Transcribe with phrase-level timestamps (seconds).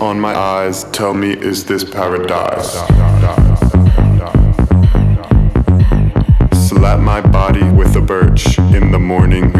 [0.00, 2.72] On my eyes tell me, is this paradise?
[6.68, 8.58] Slap my body with a birch.
[8.58, 9.52] In the morning,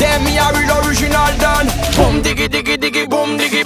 [0.00, 1.66] Dem yarın orijinalden
[1.98, 3.57] Bum digi digi digi bum digi.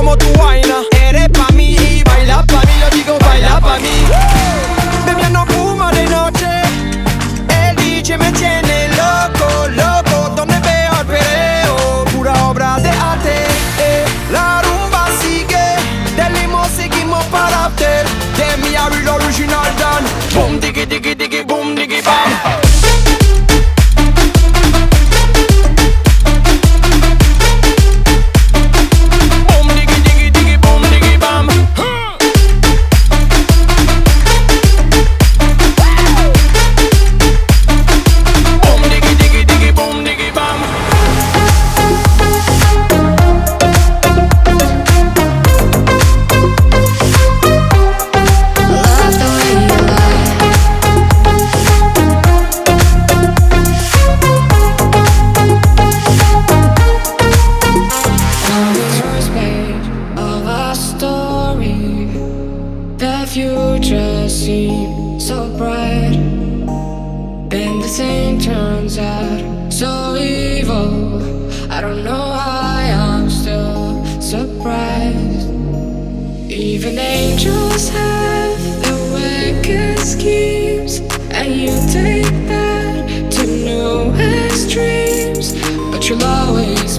[0.00, 0.69] como tu vaina.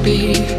[0.03, 0.50] Be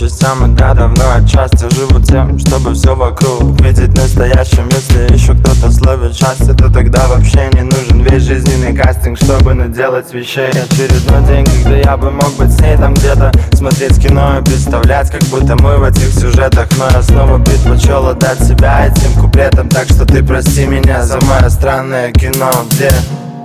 [0.00, 5.70] частям И да, давно отчасти живу тем Чтобы все вокруг видеть настоящим Если еще кто-то
[5.70, 10.48] словит счастье То тогда вообще не нужен весь жизненный кастинг Чтобы наделать вещей.
[10.48, 15.10] Очередной день, когда я бы мог быть с ней там где-то Смотреть кино и представлять,
[15.10, 16.68] как будто мы в этих сюжетах.
[16.78, 21.48] Но я снова предпочел отдать себя этим куплетам Так что ты прости меня за мое
[21.50, 22.50] странное кино.
[22.70, 22.90] Где?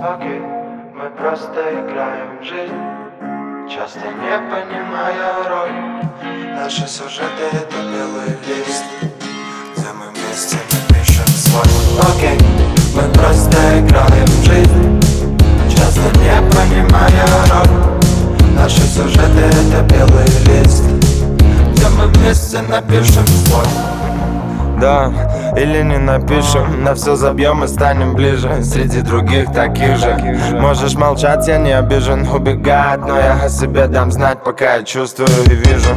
[0.02, 0.40] Окей,
[0.94, 2.96] мы просто играем жизнь
[3.68, 6.35] Часто не понимая роль
[6.66, 8.82] Наши сюжеты это белый лист.
[9.76, 11.62] Где мы вместе напишем свой
[12.10, 12.40] Окей,
[12.92, 15.00] мы просто играем в жизнь.
[15.70, 18.50] Часто не понимая роль.
[18.56, 20.82] Наши сюжеты это белый лист.
[21.70, 23.66] Где мы вместе напишем свой?
[24.80, 25.10] Да,
[25.56, 26.84] или не напишем.
[26.84, 30.16] На все забьем и станем ближе Среди других таких же.
[30.60, 32.28] Можешь молчать, я не обижен.
[32.28, 35.90] Убегать, но я о себе дам знать Пока я чувствую и вижу.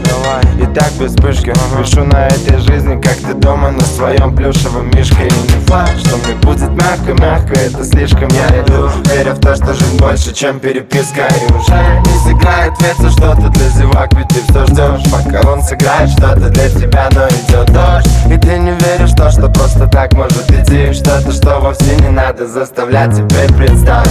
[0.57, 1.53] И так без вспышки.
[1.77, 5.27] Пишу на этой жизни, как ты дома На своем плюшевом мишке.
[5.27, 8.29] И не факт, что мне будет мягко-мягко Это слишком.
[8.29, 11.27] Я иду Веря в то, что жизнь больше, чем переписка.
[11.27, 16.09] И уже не сыграет ветер что-то для зевак Ведь ты все ждешь, пока он сыграет
[16.09, 20.13] что-то для тебя Но идет дождь, и ты не веришь в то, что просто так
[20.13, 20.93] может идти.
[20.93, 24.09] Что-то, что вовсе не надо заставлять теперь представить.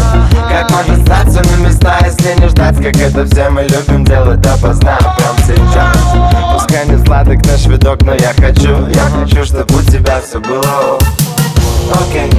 [0.48, 4.96] Как может статься на места, если не ждать Как это все мы любим делать допоздна
[4.98, 6.57] Прям сейчас
[7.18, 8.86] сладок наш видок, но я хочу.
[8.94, 11.02] Я хочу, чтобы у тебя все было ок.
[11.92, 12.30] Окей,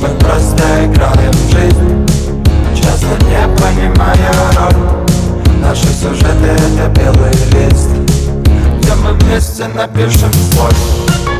[0.00, 2.06] мы просто играем в жизнь.
[2.74, 5.04] Часто не понимая роль.
[5.60, 7.90] Наши сюжеты это белый лист.
[8.78, 11.31] Где мы вместе напишем свой